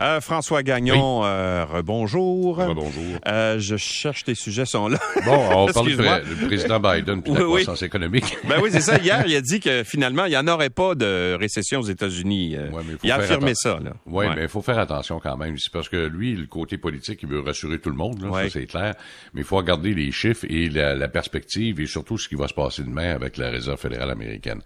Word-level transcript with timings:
Euh, 0.00 0.20
François 0.20 0.64
Gagnon, 0.64 1.24
euh, 1.24 1.64
rebonjour. 1.66 2.56
Rebonjour. 2.56 3.04
Euh, 3.28 3.60
je 3.60 3.76
cherche 3.76 4.24
tes 4.24 4.34
sujets 4.34 4.64
sont 4.66 4.88
là. 4.88 4.98
Bon, 5.24 5.38
on 5.68 5.72
parle 5.72 5.86
du 5.86 6.46
président 6.46 6.80
Biden 6.80 7.22
puis 7.22 7.30
de 7.32 7.38
la 7.38 7.44
Oui, 7.44 7.52
oui. 7.52 7.62
croissance 7.62 7.82
économique. 7.84 8.36
Ben 8.48 8.56
oui, 8.60 8.70
c'est 8.72 8.80
ça. 8.80 8.98
Hier, 8.98 9.22
il 9.24 9.36
a 9.36 9.40
dit 9.40 9.60
que 9.60 9.84
finalement, 9.84 10.24
il 10.24 10.30
n'y 10.30 10.36
en 10.36 10.48
aurait 10.48 10.68
pas 10.70 10.96
de 10.96 11.36
récession 11.38 11.78
aux 11.78 11.84
États-Unis. 11.84 12.56
Euh, 12.56 12.70
Ouais, 12.70 12.82
il 13.04 13.12
a 13.12 13.16
affirmé 13.16 13.52
ça. 13.54 13.78
Oui, 14.06 14.26
Ouais. 14.26 14.34
mais 14.34 14.42
il 14.42 14.48
faut 14.48 14.62
faire 14.62 14.80
attention 14.80 15.20
quand 15.20 15.36
même. 15.36 15.56
C'est 15.58 15.70
parce 15.72 15.88
que 15.88 15.96
lui, 16.08 16.34
le 16.34 16.46
côté 16.46 16.76
politique, 16.76 17.20
il 17.22 17.28
veut 17.28 17.40
rassurer 17.40 17.78
tout 17.78 17.90
le 17.90 17.96
monde, 17.96 18.20
là, 18.20 18.30
Ouais. 18.30 18.44
ça 18.48 18.58
c'est 18.58 18.66
clair. 18.66 18.94
Mais 19.32 19.42
il 19.42 19.46
faut 19.46 19.56
regarder 19.58 19.94
les 19.94 20.10
chiffres 20.10 20.44
et 20.48 20.68
la, 20.70 20.96
la 20.96 21.06
perspective 21.06 21.78
et 21.80 21.86
surtout 21.86 22.18
ce 22.18 22.28
qui 22.28 22.34
va 22.34 22.48
se 22.48 22.54
passer 22.54 22.82
demain 22.82 23.14
avec 23.14 23.36
la 23.36 23.48
Réserve 23.50 23.78
fédérale 23.78 24.10
américaine. 24.10 24.60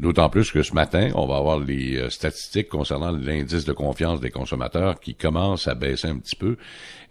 D'autant 0.00 0.30
plus 0.30 0.50
que 0.50 0.62
ce 0.62 0.72
matin, 0.72 1.10
on 1.16 1.26
va 1.26 1.36
avoir 1.36 1.60
les 1.60 1.96
euh, 1.98 2.08
statistiques 2.08 2.68
concernant 2.70 3.10
l'indice 3.12 3.66
de 3.66 3.72
confiance 3.74 4.20
des 4.20 4.30
consommateurs 4.30 4.53
qui 5.00 5.14
commence 5.14 5.68
à 5.68 5.74
baisser 5.74 6.08
un 6.08 6.18
petit 6.18 6.36
peu. 6.36 6.56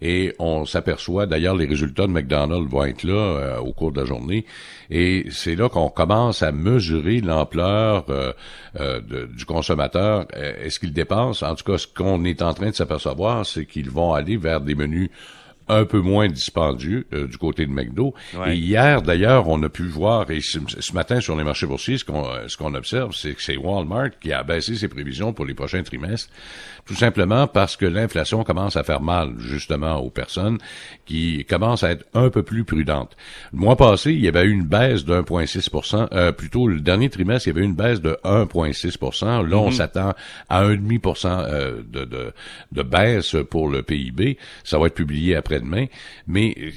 Et 0.02 0.34
on 0.38 0.66
s'aperçoit, 0.66 1.26
d'ailleurs, 1.26 1.56
les 1.56 1.66
résultats 1.66 2.06
de 2.06 2.12
McDonald's 2.12 2.70
vont 2.70 2.84
être 2.84 3.04
là 3.04 3.14
euh, 3.14 3.58
au 3.58 3.72
cours 3.72 3.92
de 3.92 4.00
la 4.00 4.06
journée. 4.06 4.44
Et 4.90 5.26
c'est 5.30 5.54
là 5.54 5.68
qu'on 5.68 5.88
commence 5.88 6.42
à 6.42 6.52
mesurer 6.52 7.20
l'ampleur 7.20 8.04
euh, 8.10 8.32
euh, 8.80 9.00
du 9.26 9.44
consommateur. 9.46 10.26
Est-ce 10.34 10.78
qu'il 10.78 10.92
dépense? 10.92 11.42
En 11.42 11.54
tout 11.54 11.64
cas, 11.64 11.78
ce 11.78 11.86
qu'on 11.86 12.24
est 12.24 12.42
en 12.42 12.52
train 12.54 12.70
de 12.70 12.74
s'apercevoir, 12.74 13.46
c'est 13.46 13.66
qu'ils 13.66 13.90
vont 13.90 14.12
aller 14.12 14.36
vers 14.36 14.60
des 14.60 14.74
menus 14.74 15.10
un 15.68 15.84
peu 15.84 16.00
moins 16.00 16.28
dispendieux 16.28 17.06
euh, 17.12 17.26
du 17.26 17.38
côté 17.38 17.66
de 17.66 17.70
McDo. 17.70 18.14
Ouais. 18.36 18.54
Et 18.54 18.58
hier, 18.58 19.02
d'ailleurs, 19.02 19.48
on 19.48 19.62
a 19.62 19.68
pu 19.68 19.84
voir, 19.84 20.30
et 20.30 20.40
ce, 20.40 20.58
ce 20.78 20.92
matin 20.92 21.20
sur 21.20 21.36
les 21.36 21.44
marchés 21.44 21.66
boursiers, 21.66 21.98
ce 21.98 22.04
qu'on 22.04 22.24
euh, 22.26 22.48
ce 22.48 22.56
qu'on 22.56 22.74
observe, 22.74 23.14
c'est 23.14 23.34
que 23.34 23.42
c'est 23.42 23.56
Walmart 23.56 24.10
qui 24.20 24.32
a 24.32 24.42
baissé 24.42 24.76
ses 24.76 24.88
prévisions 24.88 25.32
pour 25.32 25.44
les 25.44 25.54
prochains 25.54 25.82
trimestres, 25.82 26.30
tout 26.84 26.94
simplement 26.94 27.46
parce 27.46 27.76
que 27.76 27.86
l'inflation 27.86 28.44
commence 28.44 28.76
à 28.76 28.84
faire 28.84 29.00
mal, 29.00 29.34
justement, 29.38 29.96
aux 29.96 30.10
personnes 30.10 30.58
qui 31.06 31.44
commencent 31.44 31.84
à 31.84 31.90
être 31.90 32.04
un 32.14 32.30
peu 32.30 32.42
plus 32.42 32.64
prudentes. 32.64 33.16
Le 33.52 33.58
mois 33.58 33.76
passé, 33.76 34.12
il 34.12 34.20
y 34.20 34.28
avait 34.28 34.44
eu 34.44 34.50
une 34.50 34.64
baisse 34.64 35.04
de 35.04 35.14
1,6 35.14 36.08
euh, 36.12 36.32
plutôt 36.32 36.68
le 36.68 36.80
dernier 36.80 37.08
trimestre, 37.08 37.48
il 37.48 37.54
y 37.54 37.56
avait 37.56 37.62
eu 37.62 37.68
une 37.68 37.74
baisse 37.74 38.00
de 38.00 38.18
1,6% 38.24 39.46
Là, 39.46 39.56
on 39.56 39.70
s'attend 39.70 40.14
à 40.48 40.64
1,5 40.64 41.26
euh, 41.26 41.82
de, 41.86 42.04
de, 42.04 42.32
de 42.72 42.82
baisse 42.82 43.36
pour 43.50 43.68
le 43.68 43.82
PIB. 43.82 44.38
Ça 44.62 44.78
va 44.78 44.86
être 44.86 44.94
publié 44.94 45.36
après-demain. 45.54 45.86
Mais 46.26 46.54
euh, 46.58 46.70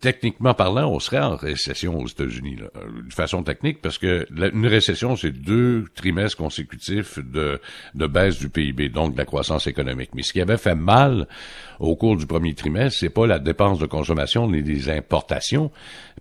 techniquement 0.00 0.54
parlant, 0.54 0.88
on 0.90 1.00
serait 1.00 1.18
en 1.20 1.36
récession 1.36 1.98
aux 1.98 2.06
États-Unis, 2.06 2.56
de 2.56 3.12
façon 3.12 3.42
technique, 3.42 3.80
parce 3.82 3.98
que 3.98 4.26
la- 4.34 4.48
une 4.48 4.66
récession, 4.66 5.16
c'est 5.16 5.30
deux 5.32 5.84
trimestres 5.94 6.36
consécutifs 6.36 7.18
de, 7.18 7.60
de 7.94 8.06
baisse 8.06 8.38
du 8.38 8.48
PIB, 8.48 8.88
donc 8.88 9.12
de 9.14 9.18
la 9.18 9.24
croissance 9.24 9.66
économique. 9.66 10.10
Mais 10.14 10.22
ce 10.22 10.32
qui 10.32 10.40
avait 10.40 10.56
fait 10.58 10.74
mal 10.74 11.26
au 11.80 11.96
cours 11.96 12.16
du 12.16 12.26
premier 12.26 12.54
trimestre, 12.54 12.98
c'est 13.00 13.10
pas 13.10 13.26
la 13.26 13.38
dépense 13.38 13.78
de 13.78 13.86
consommation 13.86 14.50
ni 14.50 14.62
les 14.62 14.88
importations, 14.90 15.70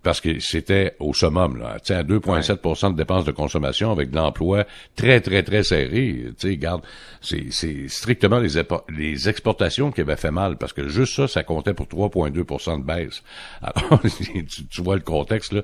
parce 0.04 0.22
que 0.22 0.40
c'était 0.40 0.96
au 1.00 1.14
summum, 1.14 1.58
là, 1.58 1.78
tu 1.80 1.88
sais, 1.88 1.96
à 1.96 2.04
2,7% 2.04 2.92
de 2.92 2.98
dépenses 2.98 3.26
de 3.26 3.32
consommation 3.32 3.92
avec 3.92 4.12
de 4.12 4.16
l'emploi 4.16 4.66
très, 4.96 5.20
très, 5.22 5.42
très 5.42 5.64
serré. 5.64 6.26
Tu 6.28 6.34
sais, 6.38 6.48
regarde, 6.50 6.82
c'est 7.20 7.50
strictement 7.90 8.40
les, 8.40 8.52
les 8.96 9.28
exportations 9.28 9.92
qui 9.92 10.02
avaient 10.02 10.16
fait 10.16 10.32
mal, 10.32 10.58
parce 10.58 10.72
que 10.74 10.88
juste 10.88 11.16
ça, 11.16 11.28
ça 11.28 11.44
comptait 11.44 11.74
pour 11.86 12.10
3,2 12.10 12.32
de 12.32 12.84
baisse. 12.84 13.24
Alors, 13.62 14.02
tu, 14.48 14.66
tu 14.68 14.82
vois 14.82 14.96
le 14.96 15.02
contexte, 15.02 15.54
là. 15.54 15.62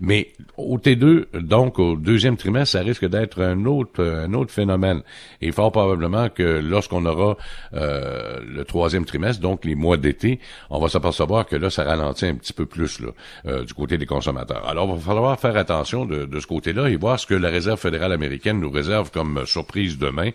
Mais 0.00 0.32
au 0.56 0.78
T2, 0.78 1.38
donc, 1.40 1.78
au 1.78 1.96
deuxième 1.96 2.36
trimestre, 2.36 2.72
ça 2.78 2.80
risque 2.84 3.06
d'être 3.06 3.42
un 3.42 3.66
autre, 3.66 4.02
un 4.02 4.32
autre 4.32 4.52
phénomène. 4.52 5.02
Et 5.42 5.52
fort 5.52 5.72
probablement 5.72 6.28
que 6.28 6.60
lorsqu'on 6.62 7.04
aura 7.04 7.36
euh, 7.74 8.40
le 8.46 8.64
troisième 8.64 9.04
trimestre, 9.04 9.42
donc 9.42 9.64
les 9.64 9.74
mois 9.74 9.96
d'été, 9.96 10.40
on 10.70 10.78
va 10.78 10.88
s'apercevoir 10.88 11.46
que 11.46 11.56
là, 11.56 11.68
ça 11.68 11.84
ralentit 11.84 12.26
un 12.26 12.34
petit 12.36 12.52
peu 12.52 12.66
plus 12.66 13.00
là, 13.00 13.08
euh, 13.46 13.64
du 13.64 13.74
côté 13.74 13.98
des 13.98 14.06
consommateurs. 14.06 14.66
Alors, 14.68 14.88
il 14.88 14.94
va 14.94 15.00
falloir 15.00 15.38
faire 15.38 15.56
attention 15.56 16.06
de, 16.06 16.24
de 16.24 16.40
ce 16.40 16.46
côté-là 16.46 16.88
et 16.88 16.96
voir 16.96 17.18
ce 17.18 17.26
que 17.26 17.34
la 17.34 17.48
Réserve 17.48 17.80
fédérale 17.80 18.12
américaine 18.12 18.60
nous 18.60 18.70
réserve 18.70 19.10
comme 19.10 19.38
euh, 19.38 19.46
surprise 19.46 19.98
demain 19.98 20.30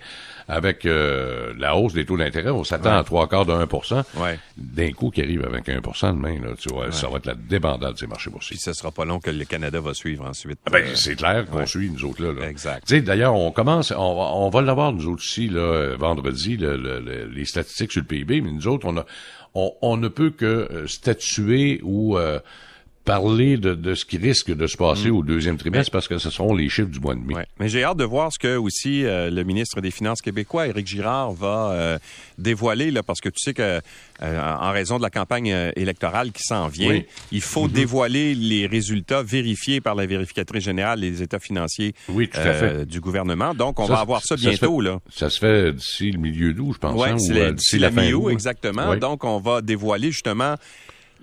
avec 0.47 0.85
euh, 0.85 1.53
la 1.57 1.75
hausse 1.77 1.93
des 1.93 2.05
taux 2.05 2.17
d'intérêt. 2.17 2.49
On 2.49 2.63
s'attend 2.63 2.97
à 2.97 3.03
trois 3.03 3.27
quarts 3.27 3.45
de 3.45 3.53
1 3.53 3.61
Ouais. 4.17 4.37
D'un 4.57 4.91
coup, 4.91 5.09
qui 5.09 5.20
arrive 5.21 5.45
avec 5.45 5.67
1 5.69 5.79
demain, 6.13 6.39
là, 6.41 6.49
tu 6.57 6.69
vois, 6.69 6.91
ça 6.91 7.07
va 7.07 7.17
être 7.17 7.25
la 7.25 7.35
débandade 7.35 7.95
des 7.99 8.07
marchés 8.07 8.29
boursiers. 8.29 8.55
Puis 8.55 8.63
ce 8.63 8.73
sera 8.73 8.91
pas 8.91 9.05
long 9.05 9.19
que 9.19 9.29
le 9.31 9.45
Canada 9.45 9.79
va 9.79 9.93
suivre 9.93 10.25
ensuite. 10.25 10.59
Ah 10.65 10.71
Ben, 10.71 10.83
Euh, 10.85 10.95
c'est 10.95 11.15
clair 11.15 11.45
qu'on 11.45 11.57
ouais. 11.59 11.65
suit, 11.67 11.89
nous 11.89 12.03
autres, 12.05 12.23
là. 12.23 12.33
là. 12.33 12.49
Exact. 12.49 12.85
Tu 12.87 12.95
sais, 12.95 13.01
d'ailleurs, 13.01 13.35
on 13.35 13.51
commence, 13.51 13.91
on, 13.91 14.15
va- 14.15 14.31
on 14.35 14.49
va 14.49 14.61
l'avoir, 14.61 14.91
nous 14.93 15.07
autres, 15.07 15.23
ici, 15.23 15.47
là, 15.47 15.95
vendredi, 15.97 16.57
le- 16.57 16.77
le- 16.77 16.99
le- 16.99 17.25
les 17.27 17.45
statistiques 17.45 17.91
sur 17.91 18.01
le 18.01 18.07
PIB, 18.07 18.41
mais 18.41 18.51
nous 18.51 18.67
autres, 18.67 18.85
on 18.87 18.97
a, 18.97 19.05
on, 19.53 19.71
on 19.81 19.97
ne 19.97 20.07
peut 20.07 20.29
que 20.31 20.45
euh, 20.45 20.87
statuer 20.87 21.79
ou 21.83 22.17
euh, 22.17 22.39
parler 23.11 23.57
de, 23.57 23.73
de 23.75 23.93
ce 23.93 24.05
qui 24.05 24.17
risque 24.17 24.55
de 24.55 24.67
se 24.67 24.77
passer 24.77 25.09
au 25.09 25.21
deuxième 25.21 25.57
trimestre, 25.57 25.91
parce 25.91 26.07
que 26.07 26.17
ce 26.17 26.29
seront 26.29 26.55
les 26.55 26.69
chiffres 26.69 26.87
du 26.87 27.01
mois 27.01 27.13
de 27.13 27.19
mai. 27.19 27.33
Mm. 27.33 27.37
Ouais. 27.37 27.45
Mais 27.59 27.67
j'ai 27.67 27.83
hâte 27.83 27.97
de 27.97 28.05
voir 28.05 28.31
ce 28.31 28.39
que 28.39 28.55
aussi 28.55 29.03
euh, 29.03 29.29
le 29.29 29.43
ministre 29.43 29.81
des 29.81 29.91
Finances 29.91 30.21
québécois, 30.21 30.67
Éric 30.67 30.87
Girard, 30.87 31.33
va 31.33 31.71
euh, 31.73 31.99
dévoiler, 32.37 32.89
là, 32.89 33.03
parce 33.03 33.19
que 33.19 33.27
tu 33.27 33.39
sais 33.39 33.53
que 33.53 33.81
euh, 34.23 34.55
en 34.59 34.71
raison 34.71 34.95
de 34.97 35.01
la 35.01 35.09
campagne 35.09 35.53
électorale 35.75 36.31
qui 36.31 36.43
s'en 36.43 36.69
vient, 36.69 36.91
Oui. 36.91 37.05
il 37.33 37.41
faut 37.41 37.67
dévoiler 37.67 38.33
les 38.33 38.65
résultats 38.65 39.23
vérifiés 39.23 39.81
par 39.81 39.95
la 39.95 40.05
vérificatrice 40.05 40.63
générale 40.63 41.01
des 41.01 41.21
états 41.21 41.39
financiers 41.39 41.93
Oui, 42.07 42.29
tout 42.29 42.39
à 42.39 42.53
fait. 42.53 42.85
du 42.85 43.01
gouvernement. 43.01 43.53
Donc, 43.53 43.77
on 43.81 43.87
Ça, 43.87 43.93
va 43.93 43.99
avoir 43.99 44.21
ça 44.21 44.37
ça 44.37 44.49
bientôt, 44.49 44.79
fait- 44.79 44.85
là. 44.85 44.99
Ça 45.13 45.29
se 45.29 45.37
fait 45.37 45.73
d'ici 45.73 46.11
le 46.11 46.19
milieu 46.19 46.53
d'août, 46.53 46.75
je 46.75 46.77
pense, 46.79 46.97
Oui, 46.97 47.09
hein, 47.09 47.17
c'est 47.19 47.33
ou, 47.33 47.35
la, 47.35 47.51
d'ici 47.51 47.77
la 47.77 47.91
fin 47.91 48.03
mi-août, 48.03 48.21
août, 48.23 48.29
hein. 48.29 48.33
exactement. 48.33 48.89
Oui. 48.91 48.99
Donc, 48.99 49.25
on 49.25 49.39
va 49.39 49.61
dévoiler 49.61 50.11
justement 50.11 50.55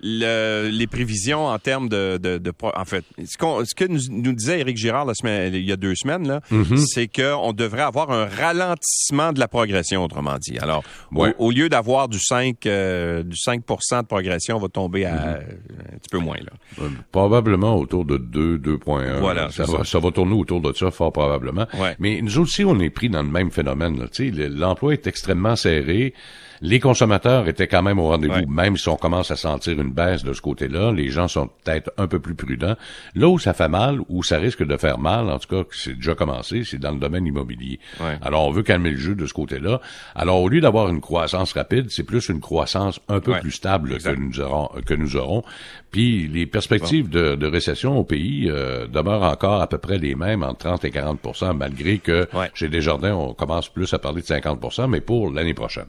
le- 0.01 0.69
les 0.71 0.87
prévisions 0.87 1.47
en 1.47 1.59
termes 1.59 1.89
de, 1.89 2.17
de, 2.21 2.37
de 2.37 2.51
en 2.61 2.85
fait, 2.85 3.03
ce, 3.17 3.25
ce 3.65 3.75
que 3.75 3.85
nous, 3.85 3.99
nous 4.09 4.33
disait 4.33 4.59
Éric 4.61 4.77
Girard 4.77 5.05
la 5.05 5.13
semaine, 5.13 5.53
il 5.53 5.65
y 5.65 5.71
a 5.71 5.75
deux 5.77 5.95
semaines 5.95 6.27
là, 6.27 6.41
Mm-hmm. 6.51 6.77
c'est 6.87 7.07
qu'on 7.07 7.53
devrait 7.53 7.81
avoir 7.83 8.11
un 8.11 8.25
ralentissement 8.25 9.33
de 9.33 9.39
la 9.39 9.47
progression, 9.47 10.03
autrement 10.03 10.37
dit. 10.39 10.57
Alors, 10.59 10.83
au- 11.13 11.19
Ouais. 11.23 11.35
au, 11.37 11.51
lieu 11.51 11.69
d'avoir 11.69 12.07
du 12.07 12.19
5 12.19 12.65
euh, 12.65 13.23
du 13.23 13.35
5% 13.35 14.01
de 14.01 14.07
progression, 14.07 14.57
on 14.57 14.59
va 14.59 14.69
tomber 14.69 15.05
à 15.05 15.13
un 15.33 15.97
petit 15.97 16.09
peu 16.11 16.19
moins 16.19 16.37
là. 16.37 16.51
Euh, 16.81 16.89
Probablement 17.11 17.75
autour 17.75 18.05
de 18.05 18.17
2, 18.17 18.57
2.1. 18.57 19.19
Voilà, 19.19 19.49
ça 19.51 19.63
va, 19.65 19.79
ça. 19.79 19.83
ça 19.83 19.99
va 19.99 20.11
tourner 20.11 20.33
autour 20.33 20.61
de 20.61 20.71
ça, 20.73 20.91
fort 20.91 21.11
probablement. 21.11 21.67
Ouais. 21.79 21.95
Mais 21.99 22.21
nous 22.21 22.39
aussi, 22.39 22.63
on 22.63 22.79
est 22.79 22.89
pris 22.89 23.09
dans 23.09 23.23
le 23.23 23.29
même 23.29 23.51
phénomène. 23.51 24.07
L'emploi 24.19 24.93
est 24.93 25.07
extrêmement 25.07 25.55
serré. 25.55 26.13
Les 26.61 26.79
consommateurs 26.79 27.47
étaient 27.47 27.67
quand 27.67 27.81
même 27.83 27.99
au 27.99 28.07
rendez-vous, 28.09 28.33
Ouais. 28.33 28.45
même 28.47 28.75
si 28.77 28.89
on 28.89 28.95
commence 28.97 29.31
à 29.31 29.35
sentir 29.35 29.79
une 29.79 29.91
baisse 29.91 30.23
de 30.23 30.33
ce 30.33 30.41
côté-là. 30.41 30.91
Les 30.91 31.09
gens 31.09 31.27
sont 31.27 31.47
peut-être 31.63 31.91
un 31.97 32.07
peu 32.07 32.19
plus 32.19 32.35
prudents. 32.35 32.75
Là 33.15 33.27
où 33.29 33.39
ça 33.39 33.53
fait 33.53 33.69
mal, 33.69 33.99
où 34.09 34.23
ça 34.23 34.37
risque 34.37 34.63
de 34.63 34.75
faire 34.77 34.97
mal, 34.99 35.29
en 35.29 35.39
tout 35.39 35.47
cas, 35.55 35.67
c'est 35.71 35.95
déjà 35.95 36.15
commencé, 36.15 36.63
c'est 36.63 36.79
dans 36.79 36.91
le 36.91 36.99
domaine 36.99 37.25
immobilier. 37.25 37.79
Ouais. 37.99 38.17
Alors, 38.21 38.47
on 38.47 38.51
veut 38.51 38.63
calmer 38.63 38.91
le 38.91 38.97
jeu 38.97 39.15
de 39.15 39.25
ce 39.25 39.33
côté-là. 39.33 39.79
Alors, 40.15 40.41
au 40.41 40.49
lieu 40.49 40.59
d'avoir 40.61 40.89
une 40.89 41.01
croissance 41.01 41.53
rapide, 41.53 41.89
c'est 41.89 42.03
plus 42.03 42.27
une 42.29 42.41
croissance 42.41 42.99
un 43.07 43.19
peu 43.19 43.31
Ouais. 43.31 43.39
plus 43.39 43.51
stable 43.51 43.97
que 43.97 44.15
nous 44.15 44.39
aurons. 44.41 44.69
Que 44.85 44.93
nous 44.93 45.15
aurons. 45.15 45.43
Puis, 45.91 46.27
les 46.27 46.45
perspectives 46.45 47.09
de, 47.09 47.35
de 47.35 47.47
récession 47.47 47.97
au 47.97 48.03
pays 48.03 48.49
euh, 48.49 48.87
demeurent 48.87 49.23
encore 49.23 49.61
à 49.61 49.67
peu 49.67 49.77
près 49.77 49.97
les 49.97 50.15
mêmes, 50.15 50.43
entre 50.43 50.59
30 50.67 50.85
et 50.85 50.89
40% 50.91 51.53
malgré 51.55 51.97
que 51.99 52.27
chez 52.53 52.67
Desjardins, 52.69 53.15
on 53.15 53.33
commence 53.33 53.69
plus 53.69 53.93
à 53.93 53.99
parler 53.99 54.21
de 54.21 54.27
50% 54.27 54.87
mais 54.87 55.01
pour 55.01 55.31
l'année 55.31 55.53
prochaine. 55.53 55.85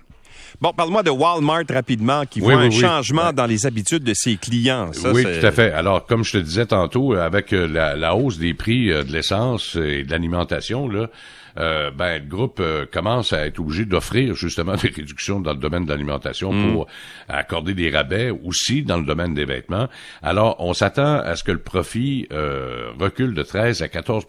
Bon, 0.60 0.72
parle-moi 0.72 1.02
de 1.02 1.10
Walmart 1.10 1.64
rapidement, 1.70 2.24
qui 2.24 2.40
Oui, 2.40 2.46
voit 2.52 2.56
oui, 2.56 2.66
un 2.66 2.68
oui. 2.68 2.80
changement 2.80 3.32
dans 3.32 3.46
les 3.46 3.66
habitudes 3.66 4.04
de 4.04 4.14
ses 4.14 4.36
clients. 4.36 4.92
Ça, 4.92 5.12
oui, 5.12 5.22
tout 5.24 5.46
à 5.46 5.50
fait. 5.50 5.72
Alors, 5.72 6.06
comme 6.06 6.24
je 6.24 6.32
te 6.32 6.38
disais 6.38 6.66
tantôt, 6.66 7.14
euh, 7.14 7.24
avec 7.24 7.52
euh, 7.52 7.66
la, 7.66 7.96
la 7.96 8.14
hausse 8.14 8.38
des 8.38 8.54
prix 8.54 8.90
euh, 8.90 9.04
de 9.04 9.12
l'essence 9.12 9.76
et 9.76 10.04
de 10.04 10.10
l'alimentation, 10.10 10.88
là, 10.88 11.08
euh, 11.58 11.90
ben, 11.90 12.22
le 12.22 12.28
groupe 12.28 12.60
euh, 12.60 12.86
commence 12.90 13.32
à 13.32 13.46
être 13.46 13.58
obligé 13.58 13.84
d'offrir 13.84 14.34
justement 14.34 14.74
des 14.82 14.88
réductions 14.88 15.40
dans 15.40 15.52
le 15.52 15.58
domaine 15.58 15.84
de 15.84 15.90
l'alimentation 15.90 16.50
Mm. 16.50 16.72
pour 16.72 16.86
accorder 17.28 17.74
des 17.74 17.90
rabais 17.90 18.30
aussi 18.30 18.82
dans 18.82 18.96
le 18.96 19.04
domaine 19.04 19.34
des 19.34 19.44
vêtements. 19.44 19.88
Alors, 20.22 20.56
on 20.58 20.72
s'attend 20.74 21.16
à 21.20 21.36
ce 21.36 21.44
que 21.44 21.52
le 21.52 21.58
profit 21.58 22.26
euh, 22.32 22.90
recule 22.98 23.34
de 23.34 23.42
13 23.42 23.82
à 23.82 23.88
14 23.88 24.24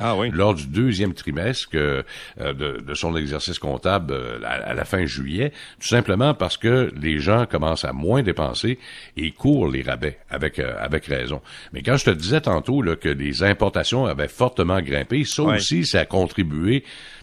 Ah 0.00 0.16
oui. 0.16 0.30
lors 0.32 0.54
du 0.54 0.66
deuxième 0.66 1.14
trimestre 1.14 1.68
euh, 1.74 2.02
de, 2.38 2.80
de 2.80 2.94
son 2.94 3.16
exercice 3.16 3.58
comptable 3.58 4.12
euh, 4.12 4.38
à, 4.44 4.70
à 4.70 4.74
la 4.74 4.84
fin 4.84 5.04
juillet, 5.06 5.52
tout 5.80 5.88
simplement 5.88 6.34
parce 6.34 6.56
que 6.56 6.90
les 7.00 7.18
gens 7.18 7.46
commencent 7.46 7.84
à 7.84 7.92
moins 7.92 8.22
dépenser 8.22 8.78
et 9.16 9.30
courent 9.32 9.68
les 9.68 9.82
rabais 9.82 10.18
avec 10.30 10.58
euh, 10.58 10.74
avec 10.78 11.06
raison. 11.06 11.40
Mais 11.72 11.82
quand 11.82 11.96
je 11.96 12.04
te 12.06 12.10
disais 12.10 12.40
tantôt 12.40 12.82
là, 12.82 12.96
que 12.96 13.08
les 13.08 13.42
importations 13.42 14.06
avaient 14.06 14.28
fortement 14.28 14.80
grimpé, 14.80 15.24
ça 15.24 15.42
aussi, 15.42 15.84
ça 15.84 16.00
a 16.00 16.04
contribué 16.04 16.65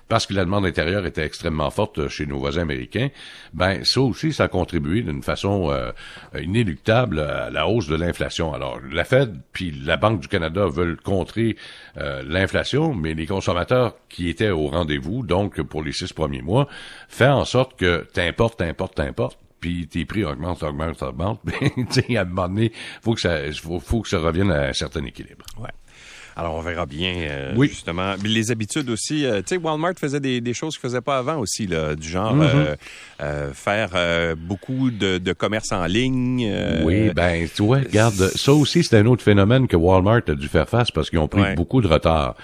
parce 0.07 0.28
que 0.28 0.34
la 0.34 0.45
demande 0.45 0.66
intérieure 0.66 1.06
était 1.06 1.24
extrêmement 1.24 1.69
forte 1.72 2.07
chez 2.07 2.25
nos 2.25 2.38
voisins 2.38 2.62
américains, 2.62 3.10
ben 3.54 3.84
ça 3.84 4.01
aussi, 4.01 4.34
ça 4.34 4.44
a 4.44 4.48
contribué 4.48 5.01
d'une 5.01 5.24
façon 5.24 5.72
euh, 5.72 5.92
inéluctable 6.40 7.19
à 7.19 7.50
la 7.50 7.68
hausse 7.68 7.88
de 7.88 7.95
l'inflation. 7.95 8.54
Alors, 8.54 8.80
la 8.92 9.06
Fed 9.06 9.36
puis 9.54 9.72
la 9.72 9.98
Banque 9.98 10.19
du 10.19 10.28
Canada 10.28 10.68
veulent 10.68 10.98
contrer 11.01 11.56
euh, 11.98 12.22
l'inflation, 12.28 12.94
mais 12.94 13.13
les 13.13 13.25
consommateurs 13.25 13.95
qui 14.10 14.30
étaient 14.30 14.50
au 14.50 14.68
rendez-vous, 14.68 15.24
donc 15.24 15.62
pour 15.62 15.84
les 15.84 15.94
six 15.94 16.13
premiers 16.13 16.42
mois, 16.42 16.68
fait 17.07 17.28
en 17.28 17.45
sorte 17.45 17.80
que 17.80 18.06
t'importes, 18.13 18.60
t'importes, 18.60 18.95
t'importes, 18.95 19.40
puis 19.60 19.88
tes 19.88 20.06
prix 20.06 20.25
augmentent, 20.25 20.62
augmentent, 20.62 21.01
augmentent. 21.01 21.40
à 22.16 22.19
un 22.19 22.25
moment 22.25 22.50
donné, 22.50 22.72
faut 23.01 23.13
que 23.13 23.22
ça, 23.22 23.40
faut, 23.54 23.80
faut 23.80 24.01
que 24.01 24.10
ça 24.10 24.19
revienne 24.19 24.51
à 24.51 24.68
un 24.68 24.74
certain 24.74 25.04
équilibre. 25.06 25.45
Ouais. 25.57 25.69
Alors, 26.35 26.56
on 26.56 26.62
verra 26.62 26.85
bien, 26.85 27.13
euh, 27.30 27.53
oui. 27.56 27.68
justement. 27.68 28.15
Les 28.24 28.51
habitudes 28.51 28.89
aussi. 28.89 29.25
Euh, 29.25 29.41
tu 29.41 29.56
sais, 29.56 29.57
Walmart 29.57 29.94
faisait 29.97 30.19
des, 30.19 30.41
des 30.41 30.53
choses 30.53 30.77
qu'il 30.77 30.89
faisait 30.89 31.01
pas 31.01 31.18
avant 31.18 31.38
aussi, 31.38 31.68
là, 31.68 31.95
du 31.95 32.07
genre 32.07 32.35
mm-hmm. 32.35 32.75
euh, 33.21 33.53
faire 33.53 34.35
beaucoup 34.38 34.89
de, 34.89 35.18
de, 35.18 35.33
commerce 35.33 35.71
en 35.71 35.85
ligne. 35.85 36.51
oui, 36.83 37.12
ben, 37.13 37.47
tu 37.53 37.63
vois, 37.63 37.80
regarde, 37.80 38.31
ça 38.35 38.53
aussi, 38.53 38.83
c'est 38.83 38.97
un 38.97 39.06
autre 39.06 39.24
phénomène 39.24 39.68
que 39.68 39.75
Walmart 39.75 40.21
a 40.27 40.33
dû 40.33 40.47
faire 40.47 40.68
face 40.68 40.91
parce 40.91 41.09
qu'ils 41.09 41.19
ont 41.19 41.27
pris 41.27 41.56
beaucoup 41.56 41.81
de 41.81 41.88
retard. 41.88 42.35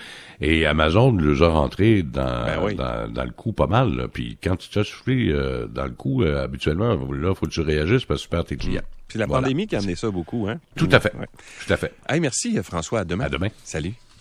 Et 0.41 0.65
Amazon 0.65 1.15
les 1.18 1.41
a 1.41 1.50
rentrés 1.50 2.03
dans, 2.03 2.45
ben 2.45 2.75
dans, 2.75 3.12
dans, 3.12 3.24
le 3.25 3.31
coup 3.31 3.51
pas 3.51 3.68
mal. 3.68 4.07
Puis 4.13 4.38
quand 4.41 4.56
tu 4.56 4.69
te 4.69 4.83
soufflé 4.83 5.33
dans 5.69 5.86
le 5.86 5.91
coup, 5.91 6.24
habituellement, 6.24 6.95
là, 7.12 7.36
faut 7.36 7.45
que 7.45 7.51
tu 7.51 7.62
réagisses 7.62 8.06
parce 8.06 8.21
que 8.21 8.25
tu 8.25 8.30
perds 8.30 8.45
tes 8.45 8.57
clients. 8.57 8.81
C'est 9.09 9.19
la 9.19 9.27
pandémie 9.27 9.68
qui 9.68 9.75
a 9.75 9.80
amené 9.80 9.95
ça 9.95 10.09
beaucoup, 10.09 10.47
hein? 10.47 10.59
Tout 10.75 10.89
à 10.91 11.00
fait. 11.00 11.12
Tout 11.12 11.74
à 11.74 11.77
fait. 11.77 11.94
Hey, 12.07 12.19
merci, 12.19 12.57
François. 12.63 13.00
À 13.00 13.06
demain. 13.06 13.25
À 13.25 13.30
demain. 13.30 13.50
Salut. 13.63 13.94